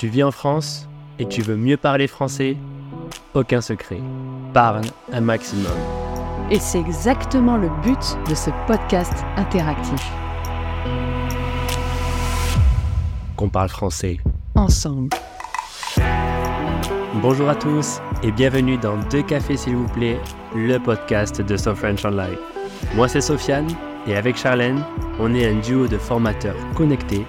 Tu 0.00 0.08
vis 0.08 0.22
en 0.22 0.30
France 0.30 0.88
et 1.18 1.26
tu 1.26 1.42
veux 1.42 1.56
mieux 1.56 1.76
parler 1.76 2.06
français? 2.06 2.56
Aucun 3.34 3.60
secret. 3.60 4.00
Parle 4.54 4.80
un 5.12 5.20
maximum. 5.20 5.76
Et 6.50 6.58
c'est 6.58 6.80
exactement 6.80 7.58
le 7.58 7.68
but 7.82 8.16
de 8.26 8.34
ce 8.34 8.48
podcast 8.66 9.12
interactif. 9.36 10.00
Qu'on 13.36 13.50
parle 13.50 13.68
français. 13.68 14.20
Ensemble. 14.54 15.10
Bonjour 17.20 17.50
à 17.50 17.54
tous 17.54 18.00
et 18.22 18.32
bienvenue 18.32 18.78
dans 18.78 18.96
Deux 19.10 19.22
cafés 19.22 19.58
s'il 19.58 19.76
vous 19.76 19.88
plaît, 19.88 20.18
le 20.54 20.78
podcast 20.78 21.42
de 21.42 21.56
So 21.58 21.74
French 21.74 22.06
Online. 22.06 22.38
Moi 22.94 23.06
c'est 23.06 23.20
Sofiane 23.20 23.68
et 24.06 24.16
avec 24.16 24.38
Charlène, 24.38 24.82
on 25.18 25.34
est 25.34 25.46
un 25.46 25.60
duo 25.60 25.88
de 25.88 25.98
formateurs 25.98 26.56
connectés 26.74 27.26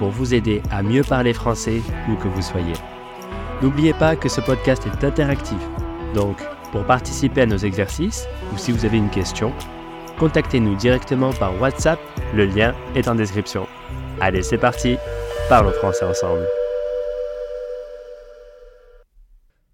pour 0.00 0.08
vous 0.08 0.32
aider 0.32 0.62
à 0.70 0.82
mieux 0.82 1.02
parler 1.02 1.34
français 1.34 1.82
où 2.08 2.16
que 2.16 2.26
vous 2.26 2.40
soyez. 2.40 2.72
N'oubliez 3.60 3.92
pas 3.92 4.16
que 4.16 4.30
ce 4.30 4.40
podcast 4.40 4.82
est 4.86 5.04
interactif, 5.04 5.58
donc 6.14 6.42
pour 6.72 6.86
participer 6.86 7.42
à 7.42 7.46
nos 7.46 7.58
exercices 7.58 8.26
ou 8.50 8.56
si 8.56 8.72
vous 8.72 8.86
avez 8.86 8.96
une 8.96 9.10
question, 9.10 9.52
contactez-nous 10.18 10.74
directement 10.76 11.34
par 11.34 11.60
WhatsApp, 11.60 12.00
le 12.34 12.46
lien 12.46 12.74
est 12.94 13.08
en 13.08 13.14
description. 13.14 13.66
Allez, 14.22 14.42
c'est 14.42 14.56
parti, 14.56 14.96
parlons 15.50 15.72
français 15.72 16.06
ensemble. 16.06 16.46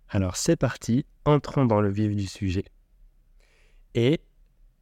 Alors 0.08 0.36
c'est 0.36 0.56
parti, 0.56 1.04
entrons 1.24 1.66
dans 1.66 1.80
le 1.80 1.90
vif 1.90 2.16
du 2.16 2.26
sujet. 2.26 2.64
Et 3.94 4.20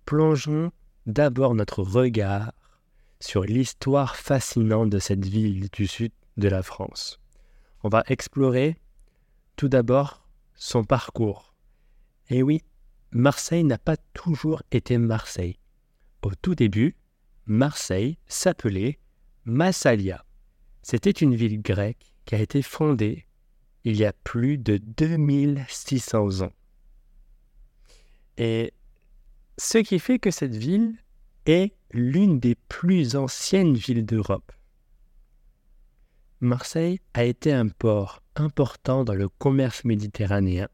plongeons 0.05 0.71
d'abord 1.07 1.55
notre 1.55 1.83
regard 1.83 2.53
sur 3.21 3.43
l'histoire 3.43 4.17
fascinante 4.17 4.91
de 4.91 4.99
cette 4.99 5.25
ville 5.25 5.69
du 5.71 5.87
sud 5.87 6.13
de 6.37 6.49
la 6.49 6.63
France. 6.63 7.19
On 7.83 7.89
va 7.89 8.05
explorer 8.09 8.77
tout 9.57 9.69
d'abord 9.69 10.27
son 10.55 10.85
parcours, 10.85 11.55
eh 12.31 12.43
oui, 12.43 12.63
Marseille 13.13 13.65
n'a 13.65 13.79
pas 13.79 13.97
toujours 14.15 14.63
été 14.73 14.99
Marseille. 14.99 15.59
Au 16.23 16.33
tout 16.35 16.55
début, 16.55 16.97
Marseille 17.47 18.19
s'appelait 18.27 18.99
Massalia. 19.45 20.25
C'était 20.83 21.11
une 21.11 21.37
ville 21.37 21.63
grecque 21.63 22.15
qui 22.25 22.35
a 22.35 22.41
été 22.41 22.63
fondée 22.63 23.27
il 23.85 23.97
y 23.97 24.05
a 24.05 24.13
plus 24.13 24.59
de 24.59 24.79
2600 24.79 26.43
ans. 26.43 26.53
Et 28.37 28.75
ce 29.59 29.79
qui 29.79 30.01
fait 30.01 30.19
que 30.19 30.33
cette 30.33 30.57
ville 30.57 30.97
est 31.47 31.73
l'une 31.93 32.41
des 32.41 32.57
plus 32.69 33.15
anciennes 33.15 33.75
villes 33.75 34.05
d'Europe. 34.05 34.51
Marseille 36.41 37.01
a 37.15 37.25
été 37.25 37.53
un 37.53 37.69
port 37.69 38.23
important 38.35 39.05
dans 39.05 39.15
le 39.15 39.29
commerce 39.29 39.85
méditerranéen 39.85 40.69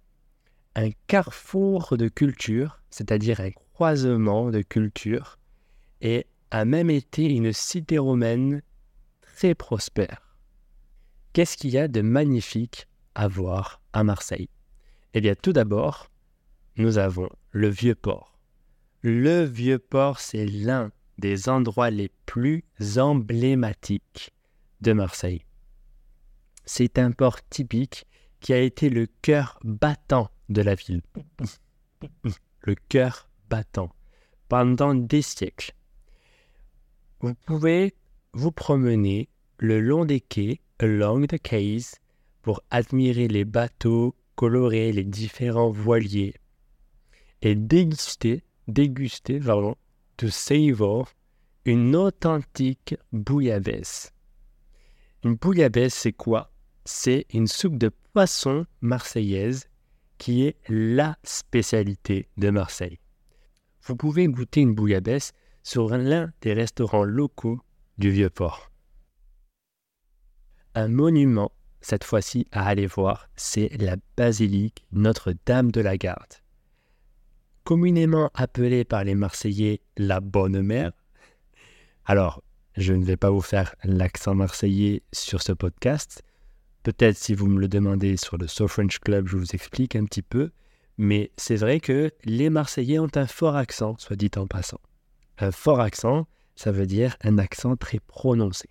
un 0.74 0.90
carrefour 1.06 1.96
de 1.96 2.08
cultures, 2.08 2.80
c'est-à-dire 2.90 3.40
un 3.40 3.50
croisement 3.50 4.50
de 4.50 4.62
cultures, 4.62 5.38
et 6.00 6.26
a 6.50 6.64
même 6.64 6.90
été 6.90 7.24
une 7.24 7.52
cité 7.52 7.98
romaine 7.98 8.62
très 9.22 9.54
prospère. 9.54 10.36
Qu'est-ce 11.32 11.56
qu'il 11.56 11.70
y 11.70 11.78
a 11.78 11.88
de 11.88 12.00
magnifique 12.00 12.86
à 13.14 13.28
voir 13.28 13.80
à 13.92 14.04
Marseille? 14.04 14.48
Eh 15.14 15.20
bien, 15.20 15.34
tout 15.34 15.52
d'abord, 15.52 16.10
nous 16.76 16.98
avons 16.98 17.28
le 17.50 17.68
vieux 17.68 17.94
port. 17.94 18.38
Le 19.02 19.44
vieux 19.44 19.78
port, 19.78 20.20
c'est 20.20 20.46
l'un 20.46 20.90
des 21.18 21.48
endroits 21.48 21.90
les 21.90 22.10
plus 22.26 22.64
emblématiques 22.96 24.32
de 24.80 24.92
Marseille. 24.92 25.44
C'est 26.64 26.98
un 26.98 27.12
port 27.12 27.42
typique 27.48 28.06
qui 28.40 28.52
a 28.52 28.60
été 28.60 28.90
le 28.90 29.06
cœur 29.22 29.58
battant 29.64 30.30
de 30.48 30.62
la 30.62 30.74
ville. 30.74 31.02
Le 32.60 32.74
cœur 32.88 33.28
battant 33.48 33.90
pendant 34.48 34.94
des 34.94 35.22
siècles. 35.22 35.72
Vous 37.20 37.34
pouvez 37.34 37.94
vous 38.34 38.52
promener 38.52 39.28
le 39.58 39.80
long 39.80 40.04
des 40.04 40.20
quais, 40.20 40.60
along 40.78 41.26
the 41.26 41.38
quays, 41.40 41.96
pour 42.42 42.62
admirer 42.70 43.28
les 43.28 43.44
bateaux 43.44 44.14
colorés, 44.34 44.92
les 44.92 45.04
différents 45.04 45.70
voiliers, 45.70 46.34
et 47.40 47.54
déguster, 47.54 48.42
déguster, 48.68 49.38
pardon, 49.38 49.76
to 50.16 50.28
savor 50.28 51.08
une 51.64 51.94
authentique 51.94 52.96
bouillabaisse. 53.12 54.12
Une 55.24 55.36
bouillabaisse, 55.36 55.94
c'est 55.94 56.12
quoi? 56.12 56.50
C'est 56.84 57.26
une 57.32 57.46
soupe 57.46 57.78
de 57.78 57.92
poisson 58.12 58.66
marseillaise 58.80 59.68
qui 60.22 60.44
est 60.44 60.56
la 60.68 61.18
spécialité 61.24 62.28
de 62.36 62.50
Marseille. 62.50 63.00
Vous 63.82 63.96
pouvez 63.96 64.28
goûter 64.28 64.60
une 64.60 64.72
bouillabaisse 64.72 65.32
sur 65.64 65.88
l'un 65.88 66.32
des 66.42 66.52
restaurants 66.52 67.02
locaux 67.02 67.60
du 67.98 68.12
Vieux-Port. 68.12 68.70
Un 70.76 70.86
monument, 70.86 71.50
cette 71.80 72.04
fois-ci 72.04 72.46
à 72.52 72.68
aller 72.68 72.86
voir, 72.86 73.30
c'est 73.34 73.76
la 73.80 73.96
basilique 74.16 74.86
Notre-Dame 74.92 75.72
de 75.72 75.80
la 75.80 75.96
Garde. 75.96 76.34
Communément 77.64 78.30
appelée 78.34 78.84
par 78.84 79.02
les 79.02 79.16
Marseillais 79.16 79.80
la 79.96 80.20
Bonne 80.20 80.62
Mère. 80.62 80.92
Alors, 82.04 82.44
je 82.76 82.92
ne 82.92 83.04
vais 83.04 83.16
pas 83.16 83.30
vous 83.30 83.40
faire 83.40 83.74
l'accent 83.82 84.36
marseillais 84.36 85.02
sur 85.12 85.42
ce 85.42 85.50
podcast, 85.50 86.22
Peut-être 86.82 87.16
si 87.16 87.34
vous 87.34 87.46
me 87.46 87.60
le 87.60 87.68
demandez 87.68 88.16
sur 88.16 88.38
le 88.38 88.48
So 88.48 88.66
French 88.66 88.98
Club, 88.98 89.28
je 89.28 89.36
vous 89.36 89.54
explique 89.54 89.94
un 89.94 90.04
petit 90.04 90.22
peu. 90.22 90.50
Mais 90.98 91.30
c'est 91.36 91.56
vrai 91.56 91.80
que 91.80 92.10
les 92.24 92.50
Marseillais 92.50 92.98
ont 92.98 93.10
un 93.14 93.26
fort 93.26 93.56
accent, 93.56 93.96
soit 93.98 94.16
dit 94.16 94.30
en 94.36 94.46
passant. 94.46 94.80
Un 95.38 95.52
fort 95.52 95.80
accent, 95.80 96.26
ça 96.56 96.72
veut 96.72 96.86
dire 96.86 97.16
un 97.22 97.38
accent 97.38 97.76
très 97.76 98.00
prononcé. 98.00 98.68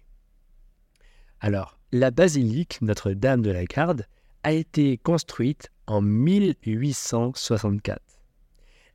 Alors, 1.40 1.80
la 1.92 2.12
basilique 2.12 2.80
Notre-Dame 2.82 3.42
de 3.42 3.52
la 3.52 3.66
Garde 3.66 4.06
a 4.44 4.52
été 4.52 4.98
construite 4.98 5.72
en 5.88 6.02
1864. 6.02 8.02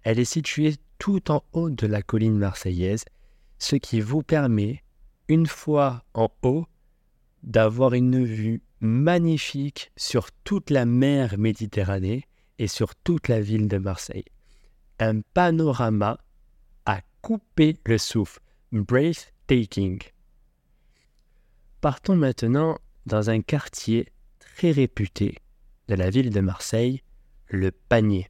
Elle 0.03 0.19
est 0.19 0.25
située 0.25 0.77
tout 0.99 1.31
en 1.31 1.43
haut 1.53 1.71
de 1.71 1.87
la 1.87 2.03
colline 2.03 2.39
marseillaise, 2.39 3.05
ce 3.59 3.77
qui 3.77 4.01
vous 4.01 4.23
permet, 4.23 4.83
une 5.29 5.47
fois 5.47 6.05
en 6.15 6.31
haut, 6.43 6.67
d'avoir 7.43 7.95
une 7.95 8.25
vue 8.25 8.61
magnifique 8.81 9.91
sur 9.97 10.31
toute 10.45 10.71
la 10.71 10.85
mer 10.85 11.39
Méditerranée 11.39 12.25
et 12.59 12.69
sur 12.69 12.95
toute 12.95 13.29
la 13.29 13.41
ville 13.41 13.69
de 13.69 13.79
Marseille. 13.79 14.25
Un 14.99 15.21
panorama 15.21 16.19
à 16.85 17.01
couper 17.23 17.77
le 17.85 17.99
souffle. 17.99 18.41
breathtaking. 18.73 20.01
Partons 21.81 22.17
maintenant 22.17 22.79
dans 23.07 23.31
un 23.31 23.41
quartier 23.41 24.09
très 24.39 24.73
réputé 24.73 25.39
de 25.89 25.95
la 25.95 26.11
ville 26.11 26.31
de 26.31 26.41
Marseille, 26.41 27.03
le 27.49 27.71
Panier. 27.71 28.29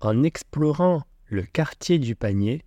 En 0.00 0.22
explorant 0.22 1.02
le 1.26 1.42
quartier 1.42 1.98
du 1.98 2.14
Panier, 2.14 2.64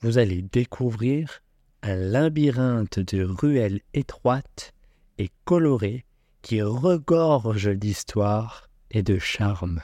vous 0.00 0.18
allez 0.18 0.42
découvrir 0.42 1.42
un 1.82 1.96
labyrinthe 1.96 3.00
de 3.00 3.24
ruelles 3.24 3.80
étroites 3.92 4.72
et 5.20 5.30
colorées 5.44 6.06
qui 6.40 6.62
regorge 6.62 7.68
d'histoire 7.68 8.70
et 8.90 9.02
de 9.02 9.18
charme. 9.18 9.82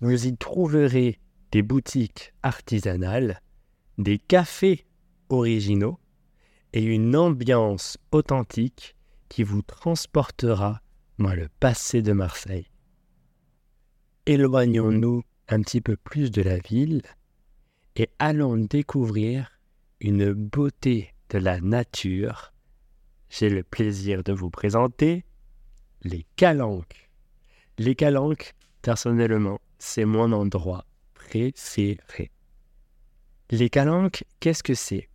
Vous 0.00 0.26
y 0.26 0.36
trouverez 0.36 1.20
des 1.52 1.62
boutiques 1.62 2.34
artisanales, 2.42 3.40
des 3.96 4.18
cafés 4.18 4.86
originaux 5.28 6.00
et 6.72 6.82
une 6.82 7.14
ambiance 7.14 7.96
authentique 8.10 8.96
qui 9.28 9.44
vous 9.44 9.62
transportera 9.62 10.82
dans 11.20 11.34
le 11.34 11.48
passé 11.60 12.02
de 12.02 12.12
Marseille. 12.12 12.66
Éloignons-nous 14.26 15.22
un 15.48 15.62
petit 15.62 15.80
peu 15.80 15.96
plus 15.96 16.32
de 16.32 16.42
la 16.42 16.58
ville 16.58 17.02
et 17.94 18.10
allons 18.18 18.56
découvrir 18.56 19.60
une 20.00 20.32
beauté 20.32 21.14
de 21.30 21.38
la 21.38 21.60
nature. 21.60 22.52
J'ai 23.30 23.50
le 23.50 23.62
plaisir 23.62 24.22
de 24.22 24.32
vous 24.32 24.50
présenter 24.50 25.24
les 26.02 26.24
calanques. 26.36 27.10
Les 27.76 27.94
calanques, 27.94 28.54
personnellement, 28.82 29.60
c'est 29.78 30.04
mon 30.04 30.32
endroit 30.32 30.84
préféré. 31.14 32.30
Les 33.50 33.70
calanques, 33.70 34.24
qu'est-ce 34.40 34.62
que 34.62 34.74
c'est? 34.74 35.08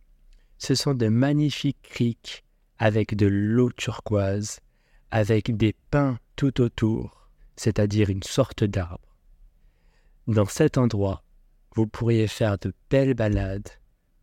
Ce 0.58 0.74
sont 0.74 0.94
de 0.94 1.08
magnifiques 1.08 1.82
criques 1.82 2.44
avec 2.78 3.16
de 3.16 3.26
l'eau 3.26 3.70
turquoise, 3.70 4.60
avec 5.10 5.56
des 5.56 5.74
pins 5.90 6.18
tout 6.36 6.60
autour, 6.60 7.28
c'est-à-dire 7.56 8.10
une 8.10 8.22
sorte 8.22 8.64
d'arbre. 8.64 9.16
Dans 10.26 10.46
cet 10.46 10.78
endroit, 10.78 11.22
vous 11.74 11.86
pourriez 11.86 12.28
faire 12.28 12.58
de 12.58 12.72
belles 12.90 13.14
balades, 13.14 13.68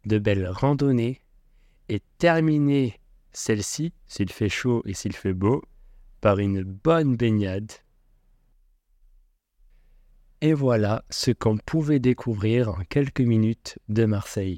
de 0.05 0.17
belles 0.17 0.47
randonnées, 0.47 1.21
et 1.89 2.01
terminer 2.17 3.00
celle-ci, 3.33 3.93
s'il 4.07 4.31
fait 4.31 4.49
chaud 4.49 4.81
et 4.85 4.93
s'il 4.93 5.15
fait 5.15 5.33
beau, 5.33 5.63
par 6.21 6.39
une 6.39 6.63
bonne 6.63 7.15
baignade. 7.15 7.71
Et 10.41 10.53
voilà 10.53 11.03
ce 11.09 11.31
qu'on 11.31 11.57
pouvait 11.57 11.99
découvrir 11.99 12.69
en 12.69 12.83
quelques 12.89 13.21
minutes 13.21 13.77
de 13.89 14.05
Marseille. 14.05 14.57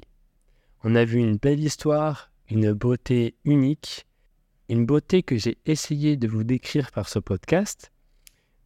On 0.82 0.94
a 0.94 1.04
vu 1.04 1.18
une 1.18 1.36
belle 1.36 1.62
histoire, 1.62 2.30
une 2.48 2.72
beauté 2.72 3.36
unique, 3.44 4.06
une 4.68 4.86
beauté 4.86 5.22
que 5.22 5.36
j'ai 5.36 5.58
essayé 5.66 6.16
de 6.16 6.28
vous 6.28 6.44
décrire 6.44 6.90
par 6.90 7.08
ce 7.08 7.18
podcast, 7.18 7.92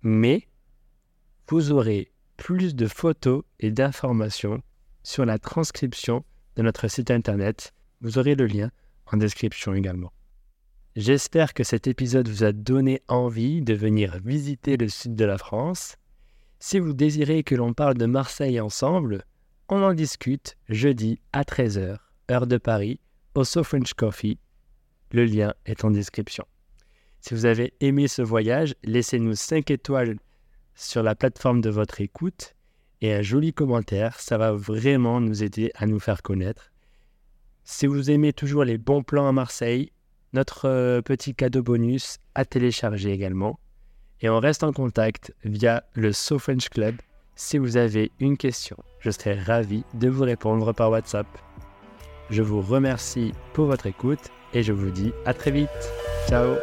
mais 0.03 0.49
vous 1.49 1.73
aurez 1.73 2.13
plus 2.37 2.75
de 2.75 2.87
photos 2.87 3.43
et 3.59 3.71
d'informations 3.71 4.63
sur 5.03 5.25
la 5.25 5.39
transcription 5.39 6.25
de 6.57 6.63
notre 6.63 6.89
site 6.89 7.11
internet. 7.11 7.75
Vous 8.01 8.19
aurez 8.19 8.35
le 8.37 8.47
lien 8.47 8.71
description 9.17 9.75
également. 9.75 10.13
J'espère 10.97 11.55
que 11.55 11.65
cet 11.65 11.87
épisode 11.87 12.29
vous 12.29 12.45
a 12.45 12.53
donné 12.53 13.03
envie 13.09 13.63
de 13.63 13.75
venir 13.75 14.19
visiter 14.25 14.77
le 14.77 14.89
sud 14.89 15.15
de 15.15 15.25
la 15.25 15.39
France. 15.39 15.97
Si 16.59 16.79
vous 16.79 16.93
désirez 16.93 17.45
que 17.45 17.55
l'on 17.55 17.73
parle 17.73 17.95
de 17.95 18.07
Marseille 18.07 18.61
ensemble, 18.61 19.25
on 19.69 19.83
en 19.83 19.95
discute 19.95 20.57
jeudi 20.69 21.21
à 21.33 21.43
13h, 21.43 21.99
heure 22.31 22.47
de 22.47 22.57
Paris, 22.59 23.01
au 23.35 23.45
So 23.45 23.63
French 23.63 23.95
Coffee. 23.95 24.39
Le 25.13 25.25
lien 25.25 25.55
est 25.67 25.85
en 25.85 25.91
description. 25.91 26.45
Si 27.21 27.35
vous 27.35 27.47
avez 27.47 27.75
aimé 27.81 28.09
ce 28.09 28.23
voyage, 28.23 28.75
laissez-nous 28.83 29.35
5 29.35 29.71
étoiles 29.71 30.17
sur 30.75 31.03
la 31.03 31.15
plateforme 31.15 31.61
de 31.61 31.71
votre 31.71 32.01
écoute 32.01 32.55
et 33.01 33.13
un 33.13 33.23
joli 33.23 33.53
commentaire. 33.53 34.19
Ça 34.21 34.39
va 34.39 34.53
vraiment 34.53 35.21
nous 35.21 35.43
aider 35.43 35.71
à 35.75 35.87
nous 35.87 36.01
faire 36.01 36.23
connaître. 36.23 36.68
Si 37.71 37.87
vous 37.87 38.11
aimez 38.11 38.33
toujours 38.33 38.65
les 38.65 38.79
bons 38.79 39.03
plans 39.03 39.29
à 39.29 39.33
Marseille, 39.33 39.93
notre 40.33 40.67
euh, 40.67 41.03
petit 41.03 41.35
cadeau 41.35 41.63
bonus 41.63 42.17
à 42.35 42.47
télécharger 42.47 43.13
également. 43.13 43.61
Et 44.23 44.31
on 44.31 44.41
reste 44.41 44.65
en 44.65 44.73
contact 44.73 45.35
via 45.45 45.85
le 45.93 46.15
So 46.15 46.39
French 46.39 46.71
Club. 46.71 46.97
Si 47.37 47.59
vous 47.59 47.77
avez 47.77 48.11
une 48.21 48.39
question, 48.39 48.79
je 49.01 49.11
serai 49.11 49.35
ravi 49.39 49.85
de 49.93 50.09
vous 50.09 50.25
répondre 50.25 50.73
par 50.73 50.91
WhatsApp. 50.91 51.27
Je 52.31 52.41
vous 52.41 52.63
remercie 52.63 53.35
pour 53.53 53.67
votre 53.67 53.87
écoute 53.87 54.31
et 54.55 54.63
je 54.63 54.73
vous 54.73 54.91
dis 54.91 55.13
à 55.27 55.35
très 55.35 55.51
vite. 55.51 55.69
Ciao 56.27 56.57